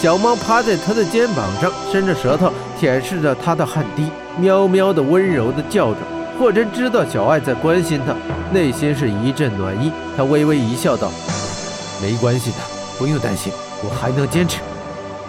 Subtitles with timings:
[0.00, 5.98] 小猫趴在他的肩膀上，伸着舌头舔舐着他的汗滴，喵喵的温柔的叫着。
[6.38, 8.14] 霍真知道小爱在关心他，
[8.52, 9.90] 内心是一阵暖意。
[10.16, 11.10] 他微微一笑，道
[12.00, 12.58] ：“没关系的，
[12.96, 14.60] 不用担心，我还能坚持。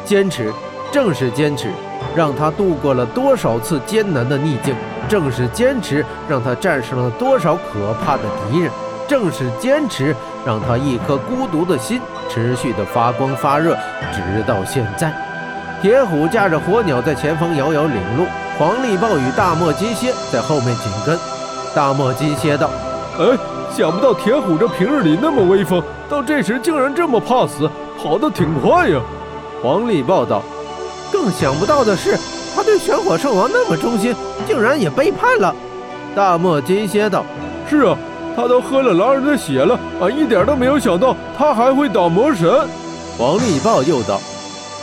[0.06, 0.54] 坚持，
[0.92, 1.72] 正是坚持，
[2.16, 4.76] 让他度过了多少次艰难的逆境；
[5.10, 8.70] 正是坚持，让他战胜了多少可怕的敌人；
[9.08, 10.16] 正是坚持，
[10.50, 13.76] 让他一颗孤独的心持续的发光发热，
[14.12, 15.14] 直到现在。”
[15.80, 18.26] 铁虎驾着火鸟在前方遥遥领路。
[18.58, 21.18] 黄力豹与大漠金蝎在后面紧跟。
[21.76, 22.72] 大漠金蝎道
[23.20, 23.38] ：“哎，
[23.72, 27.70] 想不到铁虎这平日里那么威风，到这时竟然这么怕死，
[28.02, 29.00] 跑得挺快呀。”
[29.62, 30.42] 黄力豹道
[31.14, 32.18] ：“更想不到的是，
[32.56, 34.16] 他对玄火圣王那么忠心，
[34.48, 35.56] 竟然也背叛了。”
[36.16, 37.24] 大漠金蝎道
[37.70, 37.96] ：“是啊，
[38.40, 42.50] 他都喝了狼人的血了，俺一点都没有想到他还会打魔神。”
[43.20, 44.18] 黄力豹又道：“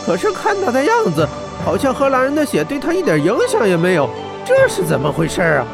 [0.04, 1.26] 可是看他的样子。”
[1.64, 4.10] 好像喝狼人的血对他一点影响也没有，
[4.44, 5.64] 这是怎么回事啊？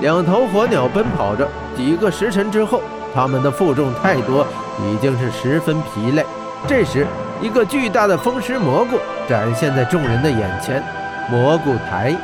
[0.00, 2.80] 两头火鸟奔跑着，几个时辰之后，
[3.12, 4.46] 他们的负重太多，
[4.80, 6.24] 已经是十分疲累。
[6.68, 7.04] 这时，
[7.42, 8.96] 一个巨大的风湿蘑菇
[9.28, 10.80] 展现在众人的眼前。
[11.28, 12.16] 蘑菇台，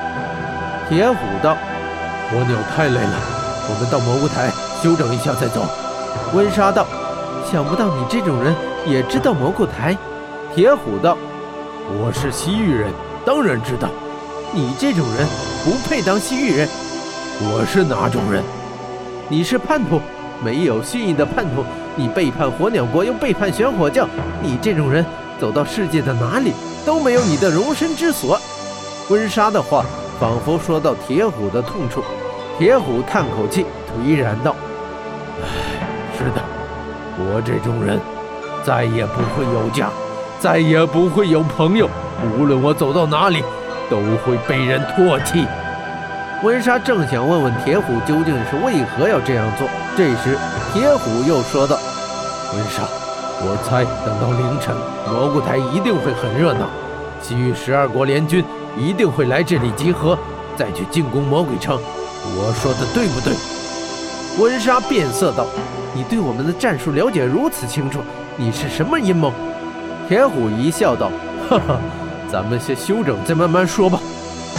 [0.88, 1.56] 铁虎道
[2.30, 3.18] ：“火鸟太累了，
[3.68, 4.50] 我们到蘑菇台
[4.82, 5.66] 休整一下再走。”
[6.34, 6.86] 温莎道
[7.50, 8.54] ：“想不到你这种人
[8.86, 9.96] 也知道蘑菇台。”
[10.54, 11.16] 铁虎道。
[12.00, 12.92] 我是西域人，
[13.24, 13.88] 当然知道。
[14.52, 15.26] 你这种人
[15.64, 16.68] 不配当西域人。
[17.40, 18.42] 我是哪种人？
[19.28, 20.00] 你是叛徒，
[20.42, 21.64] 没有信义的叛徒。
[21.96, 24.06] 你背叛火鸟国，又背叛玄火教。
[24.42, 25.04] 你这种人
[25.40, 26.52] 走到世界的哪里
[26.84, 28.38] 都没有你的容身之所。
[29.10, 29.84] 温莎的话
[30.20, 32.02] 仿佛说到铁虎的痛处。
[32.58, 33.64] 铁虎叹口气，
[33.98, 34.54] 颓然道
[35.42, 35.46] ：“唉，
[36.16, 36.42] 是的，
[37.18, 37.98] 我这种人
[38.64, 39.88] 再也不会有家。”
[40.40, 41.90] 再也不会有朋友，
[42.38, 43.42] 无论我走到哪里，
[43.90, 45.44] 都会被人唾弃。
[46.44, 50.38] 温莎正想问问铁虎究竟是为何要这样做，这时
[50.72, 51.76] 铁虎又说道
[52.54, 52.84] ：“温莎，
[53.40, 54.76] 我猜等到凌晨，
[55.10, 56.68] 蘑菇台一定会很热闹，
[57.20, 58.44] 西域十二国联军
[58.76, 60.16] 一定会来这里集合，
[60.56, 61.76] 再去进攻魔鬼城。
[62.36, 63.34] 我说的对不对？”
[64.38, 65.44] 温莎变色道
[65.92, 67.98] ：“你对我们的战术了解如此清楚，
[68.36, 69.32] 你是什么阴谋？”
[70.08, 71.10] 铁虎一笑，道
[71.50, 71.80] ：“哈哈，
[72.30, 73.98] 咱们先休整，再慢慢说吧。”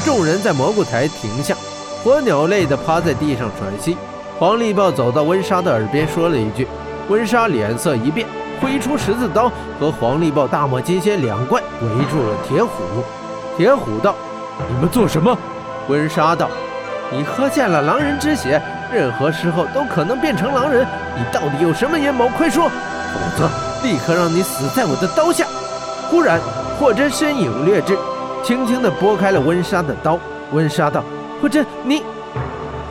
[0.06, 1.56] 众人在蘑菇台停下，
[2.04, 3.98] 火鸟累得趴在地上喘息。
[4.38, 6.68] 黄力豹走到温莎的耳边说了一句，
[7.08, 8.28] 温莎脸色一变，
[8.62, 12.70] 挥出十字刀，和黄力豹、大漠金仙两怪围住了铁虎。
[13.58, 14.14] 铁虎道
[14.70, 15.38] ：“你们做什么？”
[15.88, 16.50] 温莎道
[17.12, 18.62] ：“你喝下了狼人之血，
[18.94, 20.86] 任何时候都可能变成狼人。
[21.16, 22.28] 你到底有什么阴谋？
[22.30, 23.50] 快说，否则……”
[23.82, 25.48] 立刻让你死在我的刀下！
[26.10, 26.38] 忽然，
[26.78, 27.98] 霍真身影掠至，
[28.44, 30.20] 轻轻地拨开了温莎的刀。
[30.52, 31.02] 温莎道
[31.42, 32.04] ：“霍真，你……”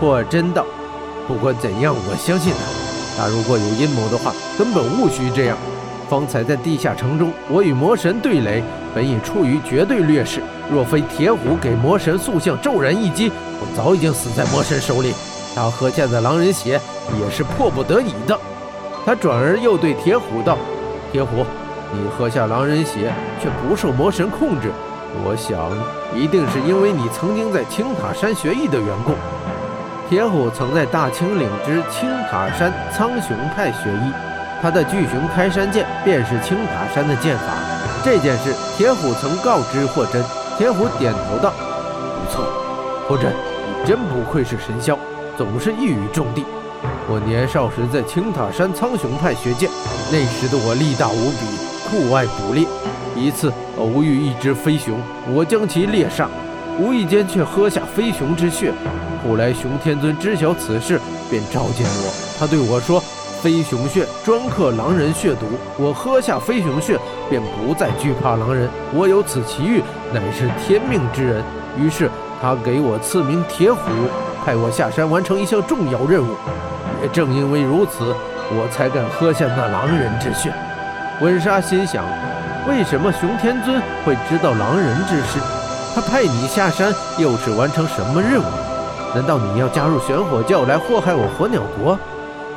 [0.00, 0.64] 霍真道
[1.28, 3.22] ：“不管怎样，我相信他。
[3.22, 5.58] 他如果有阴谋的话，根本无需这样。
[6.08, 10.40] 方才在地下城中，我与魔神对垒，本已处于绝对劣势。
[10.72, 13.30] 若非铁虎给魔神塑像骤然一击，
[13.60, 15.12] 我早已经死在魔神手里。
[15.54, 16.80] 他喝下的狼人血，
[17.20, 18.38] 也是迫不得已的。”
[19.04, 20.58] 他转而又对铁虎道。
[21.10, 21.44] 铁虎，
[21.92, 24.70] 你喝下狼人血却不受魔神控制，
[25.24, 25.58] 我想
[26.14, 29.12] 一定是因为你曾经在青塔山学艺的缘故。
[30.08, 34.12] 铁虎曾在大清岭之青塔山苍穹派学艺，
[34.60, 37.44] 他的巨熊开山剑便是青塔山的剑法。
[38.04, 40.22] 这件事，铁虎曾告知霍真。
[40.56, 41.52] 铁虎点头道
[42.18, 42.44] ：“不错，
[43.06, 44.96] 霍真，你真不愧是神霄，
[45.38, 46.44] 总是一语中的。”
[47.08, 49.70] 我年少时在青塔山苍穹派学剑，
[50.12, 51.46] 那时的我力大无比，
[51.88, 52.66] 酷爱捕猎。
[53.16, 55.00] 一次偶遇一只飞熊，
[55.32, 56.28] 我将其猎杀，
[56.78, 58.72] 无意间却喝下飞熊之血。
[59.24, 61.00] 后来熊天尊知晓此事，
[61.30, 62.14] 便召见我。
[62.38, 63.02] 他对我说
[63.42, 65.46] ：“飞熊血专克狼人血毒，
[65.78, 66.96] 我喝下飞熊血，
[67.28, 68.68] 便不再惧怕狼人。
[68.94, 69.82] 我有此奇遇，
[70.12, 71.42] 乃是天命之人。”
[71.76, 72.08] 于是
[72.40, 73.80] 他给我赐名铁虎，
[74.48, 76.34] 派我下山完成一项重要任务。
[77.02, 78.16] 也正因为如此，
[78.48, 80.50] 我才敢喝下那狼人之血。
[81.20, 82.02] 温莎心想：
[82.66, 85.38] 为什么熊天尊会知道狼人之事？
[85.94, 88.46] 他派你下山又是完成什么任务？
[89.14, 91.98] 难道你要加入玄火教来祸害我火鸟国？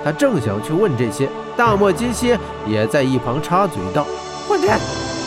[0.02, 1.28] 他正想去问这些，
[1.58, 4.08] 大漠金蝎也在一旁插嘴道
[4.48, 4.80] ：“混蛋，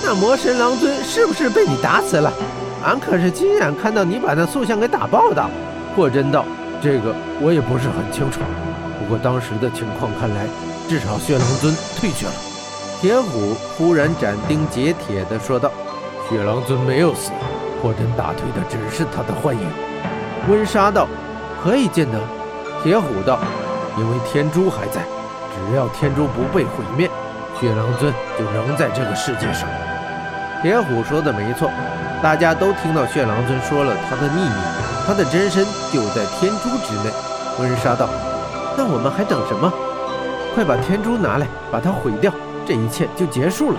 [0.02, 2.32] 那魔神狼尊是不是被你打死了？
[2.82, 5.44] 俺可是亲眼看到你把那塑像给打爆的。”
[5.94, 6.44] 霍真道
[6.82, 8.40] ：“这个我也不是很清楚。”
[8.98, 10.46] 不过当时的情况看来，
[10.88, 12.32] 至少血狼尊退却了。
[13.00, 15.70] 铁虎忽然斩钉截铁地说道
[16.28, 17.30] ：“血狼尊没有死，
[17.80, 19.62] 破真打退的只是他的幻影。”
[20.48, 21.06] 温莎道
[21.62, 22.18] ：“可以见得。”
[22.82, 23.38] 铁虎道
[23.98, 25.02] ：“因为天珠还在，
[25.52, 27.10] 只要天珠不被毁灭，
[27.60, 29.68] 血狼尊就仍在这个世界上。”
[30.62, 31.70] 铁虎说的没错，
[32.22, 34.56] 大家都听到血狼尊说了他的秘密，
[35.06, 37.12] 他的真身就在天珠之内。
[37.60, 38.08] 温莎道
[38.76, 39.72] ：“那我们还等什么？
[40.54, 42.32] 快把天珠拿来，把它毁掉，
[42.66, 43.78] 这一切就结束了。”